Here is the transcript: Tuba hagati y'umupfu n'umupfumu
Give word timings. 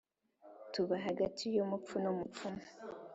Tuba 0.73 0.95
hagati 1.05 1.43
y'umupfu 1.55 1.95
n'umupfumu 2.03 2.63